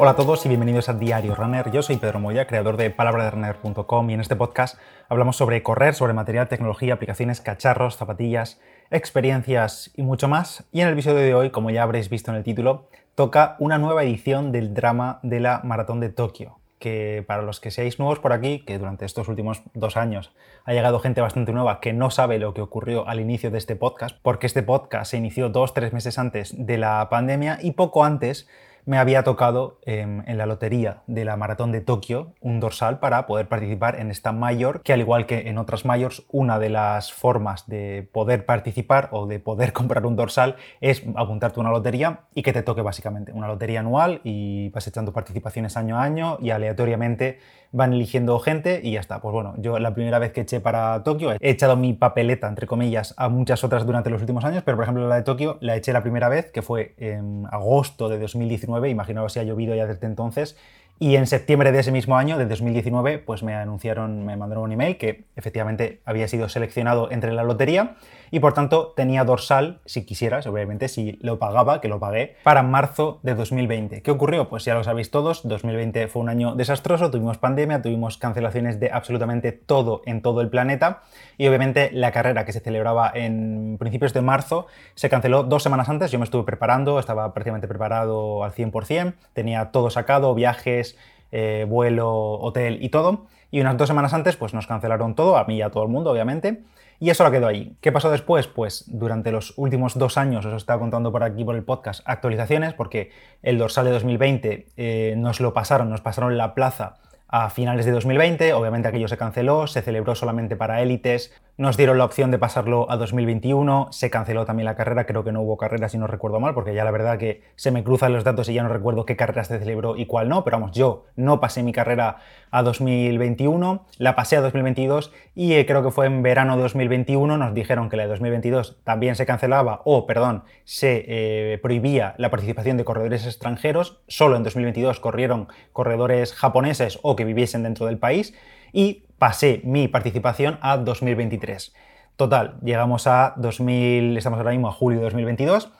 Hola 0.00 0.12
a 0.12 0.16
todos 0.16 0.46
y 0.46 0.48
bienvenidos 0.48 0.88
a 0.88 0.94
Diario 0.94 1.34
Runner. 1.34 1.72
Yo 1.72 1.82
soy 1.82 1.96
Pedro 1.96 2.20
Moya, 2.20 2.46
creador 2.46 2.76
de 2.76 2.88
palabraderunner.com 2.88 4.10
y 4.10 4.14
en 4.14 4.20
este 4.20 4.36
podcast 4.36 4.78
hablamos 5.08 5.34
sobre 5.34 5.60
correr, 5.64 5.92
sobre 5.92 6.12
material, 6.12 6.46
tecnología, 6.46 6.94
aplicaciones, 6.94 7.40
cacharros, 7.40 7.96
zapatillas, 7.96 8.60
experiencias 8.92 9.90
y 9.96 10.02
mucho 10.02 10.28
más. 10.28 10.68
Y 10.70 10.82
en 10.82 10.86
el 10.86 10.92
episodio 10.92 11.16
de 11.16 11.34
hoy, 11.34 11.50
como 11.50 11.70
ya 11.70 11.82
habréis 11.82 12.10
visto 12.10 12.30
en 12.30 12.36
el 12.36 12.44
título, 12.44 12.88
toca 13.16 13.56
una 13.58 13.78
nueva 13.78 14.04
edición 14.04 14.52
del 14.52 14.72
drama 14.72 15.18
de 15.24 15.40
la 15.40 15.62
Maratón 15.64 15.98
de 15.98 16.10
Tokio, 16.10 16.60
que 16.78 17.24
para 17.26 17.42
los 17.42 17.58
que 17.58 17.72
seáis 17.72 17.98
nuevos 17.98 18.20
por 18.20 18.32
aquí, 18.32 18.60
que 18.64 18.78
durante 18.78 19.04
estos 19.04 19.26
últimos 19.26 19.62
dos 19.74 19.96
años 19.96 20.32
ha 20.64 20.74
llegado 20.74 21.00
gente 21.00 21.20
bastante 21.22 21.52
nueva 21.52 21.80
que 21.80 21.92
no 21.92 22.10
sabe 22.10 22.38
lo 22.38 22.54
que 22.54 22.60
ocurrió 22.60 23.08
al 23.08 23.18
inicio 23.18 23.50
de 23.50 23.58
este 23.58 23.74
podcast, 23.74 24.16
porque 24.22 24.46
este 24.46 24.62
podcast 24.62 25.10
se 25.10 25.16
inició 25.16 25.48
dos, 25.48 25.74
tres 25.74 25.92
meses 25.92 26.20
antes 26.20 26.54
de 26.56 26.78
la 26.78 27.08
pandemia 27.10 27.58
y 27.60 27.72
poco 27.72 28.04
antes 28.04 28.46
me 28.88 28.96
había 28.96 29.22
tocado 29.22 29.80
em, 29.84 30.22
en 30.26 30.38
la 30.38 30.46
lotería 30.46 31.02
de 31.06 31.26
la 31.26 31.36
maratón 31.36 31.72
de 31.72 31.82
Tokio 31.82 32.32
un 32.40 32.58
dorsal 32.58 33.00
para 33.00 33.26
poder 33.26 33.46
participar 33.46 34.00
en 34.00 34.10
esta 34.10 34.32
mayor, 34.32 34.80
que 34.80 34.94
al 34.94 35.00
igual 35.00 35.26
que 35.26 35.50
en 35.50 35.58
otras 35.58 35.84
mayors, 35.84 36.22
una 36.30 36.58
de 36.58 36.70
las 36.70 37.12
formas 37.12 37.68
de 37.68 38.08
poder 38.12 38.46
participar 38.46 39.10
o 39.12 39.26
de 39.26 39.40
poder 39.40 39.72
comprar 39.74 40.06
un 40.06 40.16
dorsal 40.16 40.56
es 40.80 41.02
apuntarte 41.16 41.60
a 41.60 41.64
una 41.64 41.70
lotería 41.70 42.20
y 42.34 42.42
que 42.42 42.54
te 42.54 42.62
toque 42.62 42.80
básicamente 42.80 43.30
una 43.30 43.46
lotería 43.46 43.80
anual 43.80 44.22
y 44.24 44.70
vas 44.70 44.86
echando 44.86 45.12
participaciones 45.12 45.76
año 45.76 45.98
a 45.98 46.02
año 46.02 46.38
y 46.40 46.48
aleatoriamente 46.48 47.40
van 47.72 47.92
eligiendo 47.92 48.38
gente 48.38 48.80
y 48.82 48.92
ya 48.92 49.00
está. 49.00 49.20
Pues 49.20 49.32
bueno, 49.32 49.54
yo 49.58 49.78
la 49.78 49.92
primera 49.92 50.18
vez 50.18 50.32
que 50.32 50.42
eché 50.42 50.60
para 50.60 51.02
Tokio 51.02 51.32
he 51.32 51.50
echado 51.50 51.76
mi 51.76 51.92
papeleta, 51.92 52.48
entre 52.48 52.66
comillas, 52.66 53.14
a 53.16 53.28
muchas 53.28 53.62
otras 53.64 53.84
durante 53.84 54.10
los 54.10 54.20
últimos 54.20 54.44
años, 54.44 54.62
pero 54.64 54.76
por 54.76 54.84
ejemplo 54.84 55.06
la 55.06 55.16
de 55.16 55.22
Tokio 55.22 55.58
la 55.60 55.76
eché 55.76 55.92
la 55.92 56.02
primera 56.02 56.28
vez, 56.28 56.50
que 56.50 56.62
fue 56.62 56.94
en 56.96 57.46
agosto 57.50 58.08
de 58.08 58.18
2019, 58.18 58.77
imagino 58.86 59.28
si 59.28 59.40
ha 59.40 59.42
llovido 59.42 59.74
ya 59.74 59.86
desde 59.86 60.06
entonces, 60.06 60.56
y 61.00 61.16
en 61.16 61.26
septiembre 61.26 61.70
de 61.70 61.78
ese 61.78 61.92
mismo 61.92 62.16
año, 62.16 62.38
de 62.38 62.46
2019, 62.46 63.18
pues 63.18 63.42
me 63.42 63.54
anunciaron, 63.54 64.24
me 64.26 64.36
mandaron 64.36 64.64
un 64.64 64.72
email 64.72 64.96
que 64.96 65.26
efectivamente 65.36 66.00
había 66.04 66.26
sido 66.26 66.48
seleccionado 66.48 67.10
entre 67.12 67.32
la 67.32 67.44
lotería 67.44 67.96
y 68.30 68.40
por 68.40 68.52
tanto 68.52 68.92
tenía 68.96 69.24
dorsal, 69.24 69.80
si 69.84 70.04
quisieras, 70.04 70.46
obviamente, 70.46 70.88
si 70.88 71.18
lo 71.22 71.38
pagaba, 71.38 71.80
que 71.80 71.88
lo 71.88 72.00
pagué, 72.00 72.36
para 72.42 72.62
marzo 72.62 73.20
de 73.22 73.34
2020. 73.34 74.02
¿Qué 74.02 74.10
ocurrió? 74.10 74.48
Pues 74.48 74.64
ya 74.64 74.74
lo 74.74 74.84
sabéis 74.84 75.10
todos, 75.10 75.46
2020 75.46 76.08
fue 76.08 76.22
un 76.22 76.28
año 76.28 76.54
desastroso, 76.54 77.10
tuvimos 77.10 77.38
pandemia, 77.38 77.80
tuvimos 77.80 78.18
cancelaciones 78.18 78.80
de 78.80 78.90
absolutamente 78.90 79.52
todo 79.52 80.02
en 80.04 80.20
todo 80.20 80.40
el 80.40 80.50
planeta 80.50 81.02
y 81.36 81.46
obviamente 81.46 81.90
la 81.92 82.12
carrera 82.12 82.44
que 82.44 82.52
se 82.52 82.60
celebraba 82.60 83.10
en 83.14 83.76
principios 83.78 84.12
de 84.12 84.20
marzo 84.20 84.66
se 84.94 85.08
canceló 85.08 85.44
dos 85.44 85.62
semanas 85.62 85.88
antes, 85.88 86.10
yo 86.10 86.18
me 86.18 86.24
estuve 86.24 86.44
preparando, 86.44 86.98
estaba 86.98 87.32
prácticamente 87.32 87.68
preparado 87.68 88.44
al 88.44 88.52
100%, 88.52 89.14
tenía 89.32 89.70
todo 89.70 89.90
sacado, 89.90 90.34
viajes, 90.34 90.87
eh, 91.32 91.66
vuelo, 91.68 92.10
hotel 92.10 92.78
y 92.82 92.88
todo. 92.88 93.26
Y 93.50 93.60
unas 93.60 93.76
dos 93.76 93.88
semanas 93.88 94.12
antes, 94.12 94.36
pues 94.36 94.54
nos 94.54 94.66
cancelaron 94.66 95.14
todo, 95.14 95.36
a 95.36 95.44
mí 95.44 95.56
y 95.56 95.62
a 95.62 95.70
todo 95.70 95.82
el 95.82 95.88
mundo, 95.88 96.10
obviamente. 96.10 96.62
Y 97.00 97.10
eso 97.10 97.24
lo 97.24 97.30
quedó 97.30 97.46
ahí. 97.46 97.76
¿Qué 97.80 97.92
pasó 97.92 98.10
después? 98.10 98.48
Pues 98.48 98.84
durante 98.88 99.30
los 99.30 99.54
últimos 99.56 99.96
dos 99.96 100.18
años, 100.18 100.44
os 100.44 100.54
estaba 100.54 100.80
contando 100.80 101.12
por 101.12 101.22
aquí 101.22 101.44
por 101.44 101.54
el 101.54 101.62
podcast, 101.62 102.02
actualizaciones, 102.04 102.74
porque 102.74 103.10
el 103.42 103.56
dorsal 103.56 103.84
de 103.84 103.92
2020 103.92 104.66
eh, 104.76 105.14
nos 105.16 105.40
lo 105.40 105.54
pasaron, 105.54 105.90
nos 105.90 106.00
pasaron 106.00 106.36
la 106.36 106.54
plaza 106.54 106.96
a 107.28 107.50
finales 107.50 107.84
de 107.84 107.92
2020, 107.92 108.52
obviamente 108.54 108.88
aquello 108.88 109.06
se 109.06 109.18
canceló, 109.18 109.66
se 109.66 109.82
celebró 109.82 110.14
solamente 110.14 110.56
para 110.56 110.80
élites, 110.80 111.32
nos 111.58 111.76
dieron 111.76 111.98
la 111.98 112.04
opción 112.04 112.30
de 112.30 112.38
pasarlo 112.38 112.88
a 112.88 112.96
2021, 112.96 113.88
se 113.90 114.10
canceló 114.10 114.46
también 114.46 114.64
la 114.64 114.76
carrera, 114.76 115.06
creo 115.06 115.24
que 115.24 115.32
no 115.32 115.42
hubo 115.42 115.56
carrera 115.56 115.88
si 115.88 115.98
no 115.98 116.06
recuerdo 116.06 116.38
mal, 116.38 116.54
porque 116.54 116.72
ya 116.72 116.84
la 116.84 116.92
verdad 116.92 117.18
que 117.18 117.42
se 117.56 117.72
me 117.72 117.82
cruzan 117.82 118.12
los 118.12 118.22
datos 118.22 118.48
y 118.48 118.54
ya 118.54 118.62
no 118.62 118.68
recuerdo 118.68 119.04
qué 119.04 119.16
carrera 119.16 119.42
se 119.42 119.58
celebró 119.58 119.96
y 119.96 120.06
cuál 120.06 120.28
no, 120.28 120.44
pero 120.44 120.60
vamos, 120.60 120.70
yo 120.70 121.06
no 121.16 121.40
pasé 121.40 121.64
mi 121.64 121.72
carrera 121.72 122.18
a 122.52 122.62
2021, 122.62 123.86
la 123.98 124.14
pasé 124.14 124.36
a 124.36 124.40
2022 124.40 125.12
y 125.34 125.54
eh, 125.54 125.66
creo 125.66 125.82
que 125.82 125.90
fue 125.90 126.06
en 126.06 126.22
verano 126.22 126.56
de 126.56 126.62
2021 126.62 127.36
nos 127.36 127.52
dijeron 127.54 127.88
que 127.88 127.96
la 127.96 128.04
de 128.04 128.10
2022 128.10 128.78
también 128.84 129.16
se 129.16 129.26
cancelaba 129.26 129.82
o, 129.84 130.06
perdón, 130.06 130.44
se 130.62 131.04
eh, 131.08 131.58
prohibía 131.58 132.14
la 132.18 132.30
participación 132.30 132.76
de 132.76 132.84
corredores 132.84 133.26
extranjeros, 133.26 134.00
solo 134.06 134.36
en 134.36 134.44
2022 134.44 135.00
corrieron 135.00 135.48
corredores 135.72 136.34
japoneses 136.34 137.00
o 137.02 137.16
que 137.16 137.24
viviesen 137.24 137.64
dentro 137.64 137.86
del 137.86 137.98
país 137.98 138.32
y 138.72 139.07
pasé 139.18 139.60
mi 139.64 139.88
participación 139.88 140.58
a 140.60 140.76
2023. 140.76 141.74
Total, 142.16 142.56
llegamos 142.62 143.06
a 143.06 143.34
2000, 143.36 144.16
estamos 144.16 144.38
ahora 144.38 144.50
mismo 144.50 144.68
a 144.68 144.72
julio 144.72 144.98
de 144.98 145.04
2022. 145.04 145.70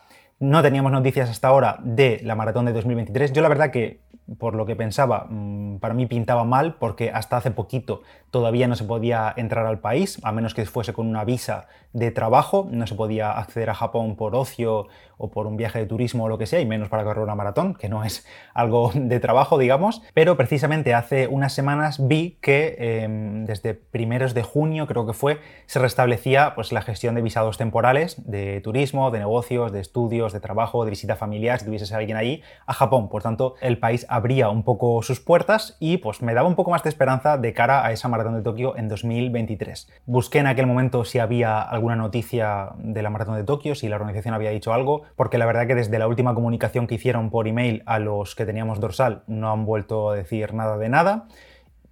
No 0.40 0.62
teníamos 0.62 0.92
noticias 0.92 1.28
hasta 1.28 1.48
ahora 1.48 1.78
de 1.82 2.20
la 2.22 2.34
maratón 2.36 2.64
de 2.66 2.72
2023. 2.72 3.32
Yo 3.32 3.42
la 3.42 3.48
verdad 3.48 3.70
que 3.70 4.00
por 4.36 4.54
lo 4.54 4.66
que 4.66 4.76
pensaba, 4.76 5.26
mm, 5.28 5.78
para 5.78 5.94
mí 5.94 6.06
pintaba 6.06 6.44
mal 6.44 6.74
porque 6.74 7.10
hasta 7.10 7.36
hace 7.38 7.50
poquito 7.50 8.02
todavía 8.30 8.68
no 8.68 8.76
se 8.76 8.84
podía 8.84 9.32
entrar 9.36 9.66
al 9.66 9.78
país, 9.78 10.20
a 10.22 10.32
menos 10.32 10.54
que 10.54 10.66
fuese 10.66 10.92
con 10.92 11.06
una 11.06 11.24
visa 11.24 11.68
de 11.94 12.10
trabajo, 12.10 12.68
no 12.70 12.86
se 12.86 12.94
podía 12.94 13.32
acceder 13.32 13.70
a 13.70 13.74
Japón 13.74 14.16
por 14.16 14.34
ocio 14.34 14.88
o 15.16 15.30
por 15.30 15.46
un 15.46 15.56
viaje 15.56 15.80
de 15.80 15.86
turismo 15.86 16.24
o 16.24 16.28
lo 16.28 16.38
que 16.38 16.46
sea, 16.46 16.60
y 16.60 16.66
menos 16.66 16.88
para 16.88 17.04
correr 17.04 17.24
una 17.24 17.34
maratón, 17.34 17.74
que 17.74 17.88
no 17.88 18.04
es 18.04 18.26
algo 18.54 18.92
de 18.94 19.18
trabajo, 19.20 19.58
digamos. 19.58 20.02
Pero 20.14 20.36
precisamente 20.36 20.94
hace 20.94 21.26
unas 21.26 21.52
semanas 21.52 22.06
vi 22.06 22.38
que 22.40 22.76
em, 22.78 23.44
desde 23.46 23.74
primeros 23.74 24.34
de 24.34 24.42
junio, 24.42 24.86
creo 24.86 25.06
que 25.06 25.12
fue, 25.12 25.40
se 25.66 25.78
restablecía 25.78 26.54
pues, 26.54 26.72
la 26.72 26.82
gestión 26.82 27.14
de 27.14 27.22
visados 27.22 27.58
temporales 27.58 28.30
de 28.30 28.60
turismo, 28.60 29.10
de 29.10 29.18
negocios, 29.18 29.72
de 29.72 29.80
estudios, 29.80 30.32
de 30.32 30.40
trabajo, 30.40 30.84
de 30.84 30.90
visita 30.90 31.16
familiar, 31.16 31.58
si 31.58 31.64
tuviese 31.64 31.92
alguien 31.94 32.16
allí, 32.16 32.42
a 32.66 32.74
Japón. 32.74 33.08
Por 33.08 33.22
tanto, 33.22 33.54
el 33.60 33.78
país 33.78 34.06
abría 34.18 34.50
un 34.50 34.62
poco 34.62 35.02
sus 35.02 35.20
puertas 35.20 35.76
y 35.80 35.96
pues 35.96 36.20
me 36.20 36.34
daba 36.34 36.46
un 36.46 36.54
poco 36.54 36.70
más 36.70 36.82
de 36.82 36.90
esperanza 36.90 37.38
de 37.38 37.52
cara 37.54 37.86
a 37.86 37.92
esa 37.92 38.08
maratón 38.08 38.34
de 38.34 38.42
Tokio 38.42 38.76
en 38.76 38.88
2023. 38.88 39.88
Busqué 40.06 40.40
en 40.40 40.46
aquel 40.46 40.66
momento 40.66 41.04
si 41.04 41.18
había 41.18 41.62
alguna 41.62 41.96
noticia 41.96 42.72
de 42.78 43.02
la 43.02 43.10
maratón 43.10 43.36
de 43.36 43.44
Tokio, 43.44 43.74
si 43.74 43.88
la 43.88 43.96
organización 43.96 44.34
había 44.34 44.50
dicho 44.50 44.74
algo, 44.74 45.02
porque 45.16 45.38
la 45.38 45.46
verdad 45.46 45.66
que 45.66 45.74
desde 45.74 45.98
la 45.98 46.06
última 46.06 46.34
comunicación 46.34 46.86
que 46.86 46.96
hicieron 46.96 47.30
por 47.30 47.48
email 47.48 47.82
a 47.86 47.98
los 47.98 48.34
que 48.34 48.44
teníamos 48.44 48.80
dorsal 48.80 49.22
no 49.26 49.50
han 49.50 49.64
vuelto 49.64 50.10
a 50.10 50.16
decir 50.16 50.52
nada 50.52 50.76
de 50.76 50.88
nada 50.88 51.28